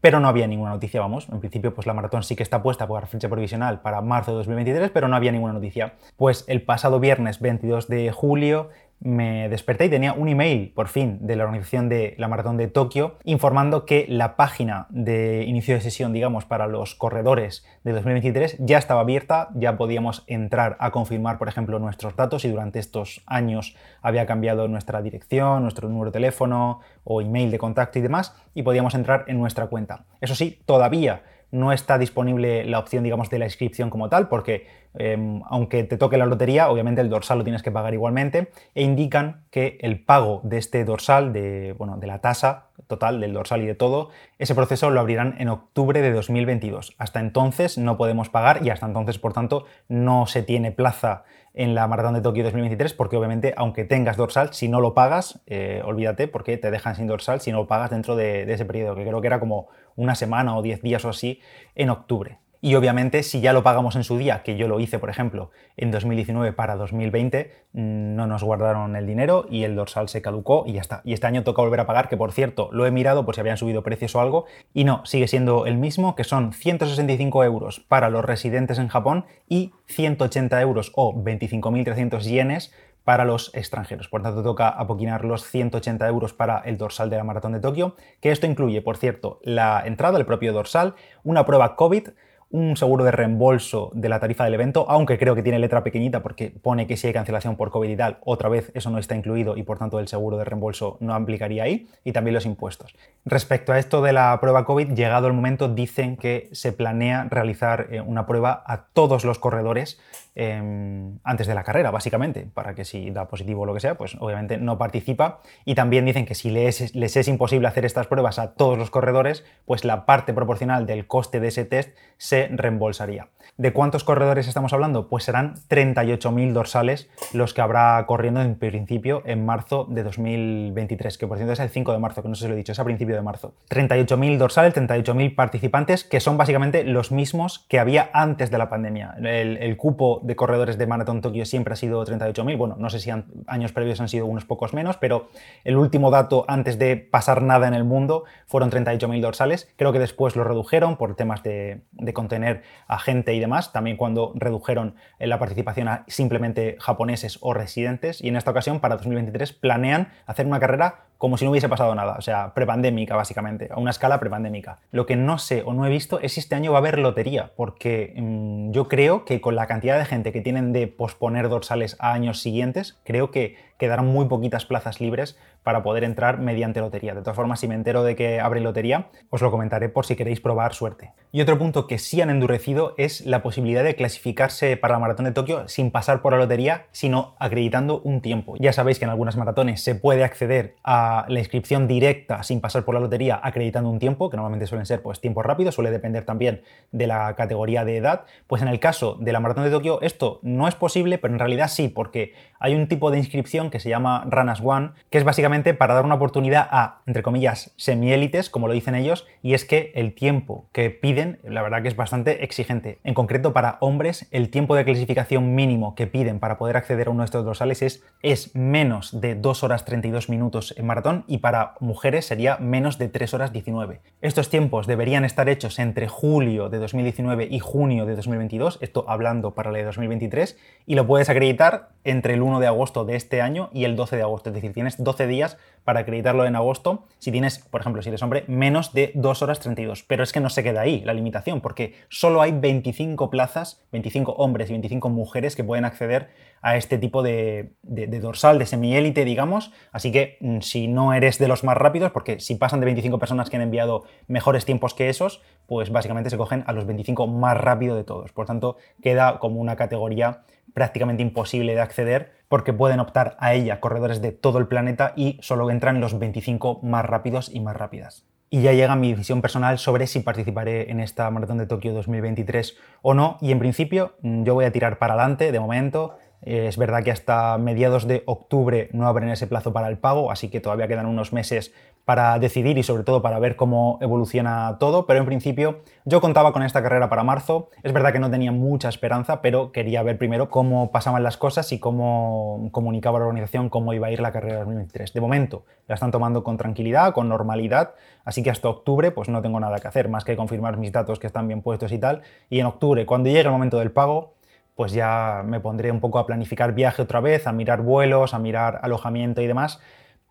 pero 0.07 0.21
no 0.21 0.29
había 0.29 0.47
ninguna 0.47 0.71
noticia, 0.71 1.01
vamos. 1.01 1.29
En 1.33 1.41
principio, 1.41 1.75
pues 1.75 1.85
la 1.85 1.93
maratón 1.93 2.23
sí 2.23 2.37
que 2.37 2.45
está 2.45 2.63
puesta 2.63 2.87
por 2.87 3.05
fecha 3.09 3.29
provisional 3.29 3.81
para 3.81 4.01
marzo 4.03 4.31
de 4.31 4.37
2023, 4.37 4.91
pero 4.91 5.09
no 5.09 5.17
había 5.17 5.33
ninguna 5.33 5.55
noticia. 5.55 5.95
Pues 6.17 6.45
el 6.47 6.63
pasado 6.63 7.01
viernes 7.01 7.41
22 7.41 7.89
de 7.89 8.13
julio 8.13 8.69
me 9.01 9.49
desperté 9.49 9.87
y 9.87 9.89
tenía 9.91 10.13
un 10.13 10.29
email, 10.29 10.73
por 10.75 10.89
fin, 10.89 11.19
de 11.21 11.37
la 11.37 11.45
organización 11.45 11.89
de 11.89 12.15
la 12.19 12.29
Maratón 12.29 12.57
de 12.57 12.69
Tokio, 12.69 13.17
informando 13.25 13.85
que 13.85 14.07
la 14.09 14.37
página 14.37 14.87
de 14.91 15.45
inicio 15.47 15.75
de 15.75 15.81
sesión, 15.81 16.13
digamos, 16.13 16.45
para 16.45 16.67
los 16.67 16.95
corredores 16.95 17.65
de 17.85 17.93
2023 17.93 18.57
ya 18.61 18.79
estaba 18.79 19.03
abierta, 19.03 19.51
ya 19.55 19.77
podíamos 19.77 20.25
entrar 20.27 20.77
a 20.81 20.91
confirmar, 20.91 21.39
por 21.39 21.49
ejemplo, 21.49 21.79
nuestros 21.79 22.17
datos 22.17 22.45
y 22.45 22.49
durante 22.49 22.79
estos 22.79 23.23
años 23.27 23.77
había 24.03 24.27
cambiado 24.27 24.67
nuestra 24.69 25.03
dirección, 25.03 25.63
nuestro 25.63 25.89
número 25.89 26.11
de 26.11 26.15
teléfono 26.15 26.81
o 27.05 27.21
email 27.21 27.51
de 27.51 27.59
contacto 27.59 27.99
y 27.99 28.03
demás, 28.03 28.35
y 28.55 28.63
podíamos 28.63 28.95
entrar 28.95 29.25
en 29.29 29.39
nuestra 29.39 29.67
cuenta. 29.67 30.05
Eso 30.21 30.35
sí, 30.35 30.61
todavía 30.67 31.23
no 31.51 31.73
está 31.73 31.99
disponible 31.99 32.65
la 32.65 32.79
opción, 32.79 33.05
digamos, 33.05 33.31
de 33.31 33.39
la 33.39 33.45
inscripción 33.45 33.91
como 33.91 34.09
tal, 34.09 34.29
porque 34.29 34.67
em, 34.99 35.43
aunque 35.49 35.85
te 35.85 35.97
toque 35.97 36.19
la 36.19 36.27
lotería, 36.27 36.71
obviamente 36.71 37.01
el 37.01 37.09
dorsal 37.09 37.39
lo 37.39 37.45
tienes 37.45 37.63
que 37.63 37.71
pagar 37.71 37.95
igualmente, 37.95 38.51
e 38.75 38.83
indican 38.83 39.45
que 39.51 39.79
el 39.81 40.03
pago 40.05 40.41
de 40.45 40.59
este 40.59 40.85
dorsal, 40.85 41.33
de, 41.33 41.75
bueno, 41.79 41.97
de 41.97 42.07
la 42.07 42.21
tasa 42.21 42.67
total 42.87 43.21
del 43.21 43.33
dorsal 43.33 43.63
y 43.63 43.67
de 43.67 43.75
todo, 43.75 44.11
ese 44.39 44.55
proceso 44.55 44.91
lo 44.91 45.01
abrirán 45.01 45.35
en 45.39 45.49
octubre 45.49 46.01
de 46.03 46.13
2022. 46.13 46.95
Hasta 46.99 47.21
entonces 47.21 47.79
no 47.79 47.97
podemos 47.97 48.29
pagar 48.29 48.65
y 48.65 48.71
hasta 48.71 48.87
entonces, 48.87 49.19
por 49.19 49.33
tanto, 49.33 49.65
no 49.89 50.27
se 50.27 50.43
tiene 50.43 50.73
plaza 50.73 51.25
en 51.55 51.75
la 51.75 51.89
Maratón 51.89 52.15
de 52.15 52.21
Tokio 52.21 52.45
2023, 52.45 52.93
porque 52.93 53.17
obviamente, 53.17 53.55
aunque 53.57 53.85
tengas 53.85 54.19
dorsal, 54.19 54.53
si 54.53 54.69
no 54.69 54.81
lo 54.81 54.93
pagas, 54.93 55.41
eh, 55.47 55.81
olvídate, 55.85 56.29
porque 56.29 56.59
te 56.59 56.71
dejan 56.71 56.95
sin 56.95 57.07
dorsal 57.07 57.41
si 57.41 57.51
no 57.51 57.59
lo 57.59 57.67
pagas 57.67 57.91
dentro 57.91 58.15
de, 58.15 58.45
de 58.45 58.53
ese 58.53 58.67
periodo, 58.67 58.95
que 58.95 59.05
creo 59.05 59.21
que 59.23 59.27
era 59.27 59.41
como 59.41 59.69
una 59.97 60.15
semana 60.15 60.57
o 60.57 60.63
10 60.63 60.83
días 60.83 61.05
o 61.07 61.09
así 61.09 61.41
en 61.75 61.89
octubre. 61.89 62.39
Y 62.67 62.75
obviamente 62.75 63.23
si 63.23 63.41
ya 63.41 63.53
lo 63.53 63.63
pagamos 63.63 63.95
en 63.95 64.03
su 64.03 64.19
día, 64.19 64.43
que 64.43 64.57
yo 64.57 64.67
lo 64.67 64.81
hice 64.81 64.99
por 64.99 65.09
ejemplo 65.09 65.53
en 65.77 65.93
2019 65.93 66.53
para 66.53 66.75
2020, 66.75 67.53
mm, 67.75 68.17
no 68.17 68.27
nos 68.27 68.43
guardaron 68.43 68.97
el 68.97 69.07
dinero 69.07 69.47
y 69.49 69.63
el 69.63 69.77
dorsal 69.77 70.09
se 70.09 70.21
caducó 70.21 70.65
y 70.67 70.73
ya 70.73 70.81
está. 70.81 71.01
Y 71.05 71.13
este 71.13 71.29
año 71.29 71.45
toca 71.45 71.63
volver 71.63 71.79
a 71.79 71.87
pagar, 71.87 72.09
que 72.09 72.17
por 72.17 72.33
cierto 72.33 72.69
lo 72.73 72.85
he 72.85 72.91
mirado 72.91 73.25
por 73.25 73.37
si 73.37 73.41
habían 73.41 73.57
subido 73.57 73.85
precios 73.85 74.17
o 74.17 74.21
algo, 74.21 74.47
y 74.75 74.83
no, 74.83 75.07
sigue 75.07 75.29
siendo 75.29 75.65
el 75.67 75.77
mismo, 75.77 76.17
que 76.17 76.25
son 76.25 76.53
165 76.53 77.45
euros 77.45 77.79
para 77.79 78.11
los 78.11 78.25
residentes 78.25 78.81
en 78.81 78.89
Japón 78.89 79.27
y 79.49 79.73
180 79.87 80.61
euros 80.61 80.91
o 80.97 81.15
25.300 81.15 82.23
yenes 82.23 82.73
para 83.05 83.25
los 83.25 83.55
extranjeros. 83.55 84.09
Por 84.09 84.25
tanto, 84.25 84.43
toca 84.43 84.69
apoquinar 84.71 85.25
los 85.25 85.45
180 85.45 86.09
euros 86.09 86.33
para 86.33 86.59
el 86.65 86.79
dorsal 86.79 87.11
de 87.11 87.17
la 87.17 87.23
Maratón 87.23 87.53
de 87.53 87.61
Tokio, 87.61 87.95
que 88.21 88.33
esto 88.33 88.49
incluye, 88.49 88.83
por 88.83 88.97
cierto, 88.97 89.39
la 89.45 89.85
entrada 89.87 90.19
del 90.19 90.27
propio 90.27 90.53
dorsal, 90.53 90.97
una 91.23 91.47
prueba 91.47 91.77
COVID, 91.77 92.09
un 92.51 92.77
seguro 92.77 93.05
de 93.05 93.11
reembolso 93.11 93.91
de 93.95 94.09
la 94.09 94.21
tarifa 94.21 94.45
del 94.45 94.55
evento, 94.55 94.87
aunque 94.89 95.19
creo 95.19 95.35
que 95.35 95.43
tiene 95.43 95.59
letra 95.59 95.83
pequeñita 95.83 96.23
porque 96.23 96.51
pone 96.51 96.87
que 96.87 96.97
si 96.97 97.09
hay 97.09 97.13
cancelación 97.13 97.57
por 97.57 97.71
COVID 97.71 97.89
y 97.91 97.97
tal, 97.97 98.19
otra 98.25 98.49
vez 98.49 98.71
eso 98.75 98.91
no 98.91 98.99
está 98.99 99.17
incluido 99.17 99.57
y 99.57 99.65
por 99.65 99.79
tanto 99.79 99.99
el 99.99 100.07
seguro 100.07 100.37
de 100.37 100.45
reembolso 100.45 100.97
no 101.01 101.15
aplicaría 101.15 101.65
ahí, 101.65 101.89
y 102.05 102.13
también 102.13 102.35
los 102.35 102.47
impuestos. 102.47 102.95
Respecto 103.25 103.73
a 103.73 103.79
esto 103.79 104.01
de 104.01 104.13
la 104.13 104.39
prueba 104.41 104.65
COVID, 104.65 104.93
llegado 104.93 105.27
el 105.27 105.33
momento 105.33 105.69
dicen 105.69 106.17
que 106.17 106.49
se 106.53 106.73
planea 106.73 107.27
realizar 107.29 107.89
eh, 107.91 108.01
una 108.01 108.27
prueba 108.27 108.63
a 108.65 108.85
todos 108.93 109.25
los 109.25 109.39
corredores 109.39 110.01
em, 110.37 111.19
antes 111.25 111.47
de 111.47 111.55
la 111.55 111.65
carrera, 111.65 111.91
básicamente, 111.91 112.47
para 112.55 112.75
que 112.75 112.85
si 112.85 113.11
da 113.11 113.27
positivo 113.27 113.63
o 113.63 113.67
lo 113.67 113.75
que 113.75 113.81
sea, 113.81 113.97
pues 113.97 114.17
obviamente 114.21 114.59
no 114.59 114.79
participa. 114.79 115.41
Y 115.65 115.75
también 115.75 116.05
dicen 116.05 116.27
que 116.27 116.35
si 116.35 116.51
les, 116.51 116.95
les 116.95 117.17
es 117.17 117.27
imposible 117.27 117.67
hacer 117.67 117.85
estas 117.85 118.07
pruebas 118.07 118.39
a 118.39 118.53
todos 118.53 118.79
los 118.79 118.91
corredores, 118.91 119.45
pues 119.65 119.85
la 119.85 120.07
parte 120.07 120.33
proporcional 120.33 120.87
del 120.87 121.07
coste 121.07 121.41
de 121.41 121.49
ese 121.49 121.65
test 121.65 121.97
se 122.19 122.36
reembolsaría. 122.53 123.29
¿De 123.59 123.73
cuántos 123.73 124.05
corredores 124.05 124.49
estamos 124.49 124.75
hablando? 124.75 125.09
Pues 125.09 125.25
serán 125.25 125.55
38.000 125.71 126.53
dorsales 126.53 127.09
los 127.33 127.55
que 127.55 127.63
habrá 127.63 128.05
corriendo 128.07 128.43
en 128.43 128.57
principio 128.57 129.23
en 129.25 129.47
marzo 129.47 129.87
de 129.89 130.03
2023, 130.03 131.17
que 131.17 131.27
por 131.27 131.39
cierto 131.39 131.55
es 131.55 131.61
el 131.61 131.71
5 131.71 131.93
de 131.93 131.99
marzo, 131.99 132.23
que 132.23 132.29
no 132.29 132.35
sé 132.35 132.43
si 132.43 132.49
lo 132.49 132.55
he 132.55 132.59
dicho, 132.59 132.73
es 132.73 132.79
a 132.79 132.85
principio 132.85 133.15
de 133.15 133.23
marzo. 133.23 133.55
38.000 133.71 134.37
dorsales, 134.37 134.75
38.000 134.75 135.35
participantes, 135.35 136.05
que 136.05 136.21
son 136.21 136.37
básicamente 136.37 136.85
los 136.85 137.13
mismos 137.13 137.65
que 137.69 137.79
había 137.79 138.11
antes 138.13 138.51
de 138.51 138.59
la 138.59 138.69
pandemia. 138.69 139.15
El, 139.23 139.77
cupo 139.79 140.21
de 140.23 140.37
corredores 140.37 140.77
de 140.77 140.87
Maratón 140.87 141.23
Tokio 141.23 141.47
siempre 141.47 141.73
ha 141.73 141.77
sido 141.77 142.05
38.000, 142.05 142.59
bueno, 142.59 142.77
no 142.79 142.91
sé 142.91 143.01
si 143.01 143.11
años 143.11 143.73
previos 143.73 144.01
han 144.03 144.09
sido 144.09 144.27
unos 144.27 144.45
pocos 144.45 144.75
menos, 144.75 144.99
pero 144.99 145.29
el 145.65 145.77
último 145.77 146.11
dato 146.11 146.45
antes 146.47 146.79
de 146.79 146.97
pasar 146.99 147.41
nada 147.41 147.69
en 147.69 147.75
el 147.75 147.85
mundo 147.85 148.25
fueron 148.47 148.71
38.000 148.71 149.21
dorsales. 149.23 149.73
Creo 149.77 149.93
que 149.93 149.99
después 149.99 150.37
lo 150.37 150.45
redujeron 150.45 150.97
por 150.97 151.15
temas 151.15 151.43
de, 151.43 151.81
de 151.93 152.13
contener 152.27 152.63
a 152.89 152.99
gente 152.99 153.35
y 153.35 153.41
demás, 153.41 153.73
también 153.73 153.97
cuando 153.97 154.33
redujeron 154.35 154.97
eh, 155.21 155.29
la 155.29 155.39
participación 155.39 155.87
a 155.87 156.05
simplemente 156.09 156.77
japoneses 156.81 157.39
o 157.41 157.55
residentes, 157.55 158.21
y 158.21 158.29
en 158.29 158.37
esta 158.37 158.51
ocasión, 158.51 158.81
para 158.81 158.97
2023, 158.97 159.53
planean 159.53 160.09
hacer 160.27 160.45
una 160.45 160.59
carrera 160.59 161.07
como 161.19 161.37
si 161.37 161.45
no 161.45 161.51
hubiese 161.51 161.69
pasado 161.69 161.95
nada, 161.95 162.17
o 162.19 162.21
sea, 162.21 162.55
prepandémica 162.55 163.17
básicamente, 163.17 163.69
a 163.71 163.79
una 163.79 163.91
escala 163.91 164.21
prepandémica. 164.21 164.79
Lo 164.91 165.07
que 165.07 165.17
no 165.17 165.39
sé 165.39 165.63
o 165.65 165.73
no 165.73 165.87
he 165.87 165.91
visto 165.91 166.21
es 166.21 166.35
si 166.35 166.41
este 166.41 166.55
año 166.55 166.73
va 166.73 166.79
a 166.79 166.81
haber 166.81 166.99
lotería, 166.99 167.53
porque 167.57 168.15
mm, 168.17 168.73
yo 168.73 168.89
creo 168.89 169.25
que 169.25 169.41
con 169.41 169.57
la 169.57 169.67
cantidad 169.67 169.99
de 169.99 170.05
gente 170.05 170.33
que 170.33 170.41
tienen 170.41 170.73
de 170.73 170.87
posponer 170.87 171.49
dorsales 171.49 171.97
a 171.99 172.13
años 172.13 172.41
siguientes, 172.41 172.99
creo 173.05 173.31
que 173.31 173.57
quedarán 173.79 174.07
muy 174.07 174.27
poquitas 174.27 174.65
plazas 174.65 175.01
libres 175.01 175.37
para 175.63 175.83
poder 175.83 176.05
entrar 176.05 176.39
mediante 176.39 176.81
lotería. 176.81 177.15
De 177.15 177.21
todas 177.21 177.37
formas, 177.37 177.61
si 177.61 177.69
me 177.69 177.75
entero 177.75 178.05
de 178.05 178.15
que 178.15 178.41
abre 178.41 178.61
lotería, 178.61 179.09
os 179.31 179.43
lo 179.43 179.51
comentaré 179.51 179.89
por 179.89 180.07
si 180.07 180.17
queréis 180.17 180.41
probar 180.41 180.75
suerte. 180.75 181.13
Y 181.33 181.41
otro 181.41 181.59
punto 181.59 181.87
que 181.87 181.99
sí 181.99 182.21
han 182.21 182.31
endurecido 182.31 182.95
es 182.97 183.27
la 183.27 183.43
posibilidad 183.43 183.85
de 183.85 183.97
clasificarse 183.97 184.77
para 184.77 184.95
la 184.95 185.01
maratón 185.01 185.25
de 185.25 185.33
Tokio 185.33 185.69
sin 185.69 185.91
pasar 185.91 186.23
por 186.23 186.33
la 186.33 186.39
lotería, 186.39 186.87
sino 186.93 187.35
acreditando 187.39 188.01
un 188.01 188.21
tiempo. 188.21 188.55
Ya 188.59 188.73
sabéis 188.73 188.99
que 188.99 189.05
en 189.05 189.11
algunas 189.11 189.37
maratones 189.37 189.83
se 189.83 189.95
puede 189.95 190.25
acceder 190.25 190.77
a 190.83 191.06
la 191.29 191.39
inscripción 191.39 191.87
directa 191.87 192.43
sin 192.43 192.61
pasar 192.61 192.85
por 192.85 192.95
la 192.95 193.01
lotería 193.01 193.41
acreditando 193.43 193.91
un 193.91 193.99
tiempo, 193.99 194.31
que 194.31 194.37
normalmente 194.37 194.67
suelen 194.67 194.87
ser 194.87 195.03
pues 195.03 195.21
tiempos 195.21 195.45
rápidos, 195.45 195.75
suele 195.75 195.91
depender 195.91 196.25
también 196.25 196.63
de 196.93 197.07
la 197.07 197.35
categoría 197.35 197.85
de 197.85 197.97
edad, 197.97 198.25
pues 198.47 198.63
en 198.63 198.69
el 198.69 198.81
caso 198.81 199.17
de 199.21 199.33
la 199.33 199.41
maratón 199.41 199.65
de 199.65 199.71
Tokio 199.71 200.01
esto 200.03 200.41
no 200.43 200.69
es 200.69 200.75
posible, 200.75 201.19
pero 201.19 201.33
en 201.35 201.39
realidad 201.39 201.69
sí, 201.69 201.89
porque 201.89 202.35
hay 202.59 202.75
un 202.75 202.89
tipo 202.89 203.11
de 203.11 203.19
inscripción 203.19 203.71
que 203.71 203.81
se 203.81 203.89
llama 203.89 204.27
Ranas 204.29 204.61
One, 204.63 204.91
que 205.11 205.19
es 205.19 205.25
básicamente 205.25 205.75
para 205.75 205.95
dar 205.95 206.05
una 206.05 206.15
oportunidad 206.15 206.69
a, 206.71 207.03
entre 207.07 207.23
comillas, 207.23 207.73
semiélites, 207.77 208.51
como 208.51 208.69
lo 208.69 208.75
dicen 208.75 208.95
ellos, 208.95 209.27
y 209.43 209.55
es 209.55 209.65
que 209.65 209.93
el 209.95 210.15
tiempo 210.15 210.67
que 210.73 210.91
piden, 210.91 211.39
la 211.45 211.63
verdad 211.63 211.83
que 211.83 211.89
es 211.89 211.97
bastante 211.97 212.45
exigente. 212.45 212.99
En 213.05 213.15
concreto, 213.15 213.53
para 213.53 213.79
hombres, 213.81 214.29
el 214.31 214.51
tiempo 214.51 214.75
de 214.75 214.85
clasificación 214.85 215.55
mínimo 215.55 215.95
que 215.95 216.07
piden 216.07 216.41
para 216.41 216.59
poder 216.59 216.77
acceder 216.77 217.09
a 217.09 217.11
uno 217.11 217.23
de 217.23 217.27
estos 217.27 217.45
dorsales 217.45 217.83
es, 217.83 218.05
es 218.23 218.55
menos 218.55 219.21
de 219.21 219.35
2 219.35 219.63
horas 219.63 219.85
32 219.85 220.29
minutos 220.29 220.75
en 220.77 220.87
maratón 220.87 220.96
y 221.27 221.39
para 221.39 221.75
mujeres 221.81 222.25
sería 222.25 222.57
menos 222.57 222.99
de 222.99 223.09
3 223.09 223.35
horas 223.35 223.53
19. 223.53 224.01
Estos 224.23 224.49
tiempos 224.49 224.87
deberían 224.87 225.25
estar 225.25 225.49
hechos 225.49 225.79
entre 225.79 226.09
julio 226.09 226.69
de 226.69 226.79
2019 226.79 227.49
y 227.51 227.59
junio 227.59 228.07
de 228.07 228.17
2022, 228.17 228.79
esto 228.81 229.05
hablando 229.07 229.53
para 229.53 229.71
la 229.71 229.79
de 229.79 229.85
2023, 229.85 230.57
y 230.87 230.95
lo 230.95 231.07
puedes 231.07 231.29
acreditar 231.29 231.91
entre 232.05 232.35
el 232.35 232.43
1 232.43 232.61
de 232.61 232.67
agosto 232.67 233.05
de 233.05 233.17
este 233.17 233.43
año 233.43 233.69
y 233.73 233.85
el 233.85 233.95
12 233.95 234.17
de 234.17 234.23
agosto. 234.23 234.51
Es 234.51 234.55
decir, 234.55 234.73
tienes 234.73 235.03
12 235.03 235.27
días 235.27 235.59
para 235.87 236.01
acreditarlo 236.01 236.45
en 236.45 236.57
agosto 236.57 237.05
si 237.19 237.31
tienes, 237.31 237.61
por 237.61 237.81
ejemplo, 237.81 238.03
si 238.03 238.09
eres 238.09 238.21
hombre, 238.21 238.43
menos 238.49 238.93
de 238.93 239.13
2 239.15 239.43
horas 239.43 239.61
32. 239.61 240.03
Pero 240.03 240.25
es 240.25 240.33
que 240.33 240.41
no 240.41 240.51
se 240.51 240.65
queda 240.65 240.81
ahí 240.81 241.01
la 241.05 241.15
limitación, 241.15 241.61
porque 241.61 241.95
solo 242.09 242.43
hay 242.43 242.51
25 242.51 243.31
plazas, 243.31 243.87
25 243.93 244.33
hombres 244.33 244.69
y 244.69 244.73
25 244.73 245.09
mujeres 245.11 245.55
que 245.55 245.63
pueden 245.63 245.85
acceder 245.85 246.29
a 246.61 246.77
este 246.77 246.99
tipo 246.99 247.23
de, 247.23 247.71
dorsal, 247.85 248.59
de 248.59 248.67
semiélite, 248.67 249.25
digamos. 249.25 249.71
Así 249.93 250.11
que 250.11 250.39
mm, 250.41 250.59
si 250.59 250.89
no 250.89 251.15
eres 251.15 251.39
de 251.39 251.47
los 251.47 251.63
más 251.63 251.77
rápidos, 251.77 252.11
porque 252.11 252.41
si 252.41 252.57
pasan 252.57 252.81
de 252.81 252.87
25 252.87 253.21
personas 253.21 253.49
que 253.49 253.55
han 253.55 253.63
enviado 253.63 254.03
mejores 254.27 254.65
tiempos 254.65 254.93
que 254.93 255.09
esos, 255.09 255.41
pues 255.67 255.91
básicamente 255.91 256.31
se 256.31 256.37
cogen 256.37 256.65
a 256.67 256.73
los 256.73 256.85
25 256.85 257.29
más 257.29 257.57
rápido 257.57 257.95
de 257.95 258.03
todos. 258.03 258.33
Por 258.33 258.47
tanto, 258.47 258.77
queda 259.01 259.39
como 259.39 259.61
una 259.61 259.77
categoría 259.77 260.43
prácticamente 260.75 261.23
imposible 261.23 261.75
de 261.75 261.81
acceder 261.81 262.36
porque 262.49 262.73
pueden 262.73 263.01
optar 263.01 263.37
a 263.41 263.55
ella 263.55 263.81
corredores 263.81 264.23
de 264.23 264.33
todo 264.33 264.59
el 264.59 264.69
planeta 264.69 265.13
y 265.17 265.39
solo 265.43 265.71
entran 265.71 266.01
los 266.01 266.19
25 266.19 266.81
más 266.83 267.05
rápidos 267.05 267.51
y 267.53 267.61
más 267.61 267.77
rápidas. 267.77 268.27
Y 268.49 268.63
ya 268.63 268.73
llega 268.73 268.95
mi 268.95 269.13
decisión 269.13 269.43
personal 269.43 269.79
sobre 269.79 270.07
si 270.07 270.21
participaré 270.21 270.91
en 270.91 271.01
esta 271.01 271.29
maratón 271.31 271.59
de 271.59 271.67
Tokio 271.67 271.93
2023 271.93 272.77
o 273.03 273.13
no. 273.13 273.39
Y 273.41 273.51
en 273.51 273.59
principio 273.59 274.15
mm, 274.23 274.45
yo 274.45 274.55
voy 274.55 274.65
a 274.65 274.73
tirar 274.73 274.99
para 274.99 275.15
adelante 275.15 275.51
de 275.51 275.59
momento. 275.59 276.17
Eh, 276.43 276.67
es 276.69 276.77
verdad 276.77 277.03
que 277.03 277.11
hasta 277.11 277.59
mediados 277.59 278.07
de 278.07 278.23
octubre 278.27 278.89
no 278.93 279.09
abren 279.09 279.31
ese 279.31 279.49
plazo 279.49 279.73
para 279.73 279.89
el 279.89 279.99
pago, 279.99 280.31
así 280.31 280.49
que 280.49 280.61
todavía 280.61 280.87
quedan 280.87 281.07
unos 281.07 281.33
meses 281.33 281.75
para 282.07 282.39
decidir 282.39 282.79
y 282.79 282.85
sobre 282.85 283.03
todo 283.03 283.21
para 283.21 283.41
ver 283.41 283.57
cómo 283.57 283.99
evoluciona 284.01 284.77
todo, 284.79 285.07
pero 285.07 285.19
en 285.19 285.27
principio 285.27 285.81
yo 286.05 286.21
contaba 286.21 286.53
con 286.53 286.63
esta 286.63 286.81
carrera 286.81 287.09
para 287.09 287.25
marzo. 287.25 287.69
Es 287.83 287.93
verdad 287.93 288.13
que 288.13 288.21
no 288.21 288.31
tenía 288.31 288.53
mucha 288.53 288.89
esperanza, 288.89 289.43
pero 289.43 289.73
quería 289.73 290.05
ver 290.05 290.17
primero 290.17 290.49
cómo 290.49 290.93
pasaban 290.93 291.25
las 291.25 291.37
cosas 291.37 291.73
y 291.73 291.81
cómo 291.81 292.69
comunicaba 292.71 293.19
la 293.19 293.27
organización 293.27 293.69
cómo 293.71 293.93
iba 293.93 294.07
a 294.07 294.13
ir 294.13 294.21
la 294.21 294.31
carrera 294.31 294.59
2023. 294.59 295.15
De 295.15 295.21
momento 295.21 295.65
la 295.89 295.97
están 295.97 296.13
tomando 296.13 296.45
con 296.45 296.57
tranquilidad, 296.57 297.13
con 297.13 297.29
normalidad, 297.29 297.95
así 298.25 298.45
que 298.45 298.51
hasta 298.51 298.69
octubre 298.69 299.11
pues 299.11 299.29
no 299.29 299.43
tengo 299.43 299.59
nada 299.59 299.81
que 299.81 299.89
hacer 299.89 300.09
más 300.09 300.25
que 300.25 300.37
confirmar 300.37 300.77
mis 300.77 300.93
datos 300.93 301.19
que 301.19 301.27
están 301.27 301.49
bien 301.49 301.61
puestos 301.61 301.91
y 301.91 301.99
tal. 301.99 302.23
Y 302.49 302.61
en 302.61 302.67
octubre, 302.67 303.05
cuando 303.05 303.31
llegue 303.31 303.41
el 303.41 303.51
momento 303.51 303.81
del 303.81 303.91
pago, 303.91 304.35
pues 304.77 304.93
ya 304.93 305.43
me 305.45 305.59
pondré 305.59 305.91
un 305.91 305.99
poco 305.99 306.21
a 306.21 306.27
planificar 306.27 306.73
viaje 306.73 307.03
otra 307.03 307.19
vez, 307.19 307.49
a 307.49 307.53
mirar 307.53 307.83
vuelos, 307.83 308.33
a 308.33 308.39
mirar 308.39 308.79
alojamiento 308.83 309.43
y 309.43 309.49
demás, 309.49 309.81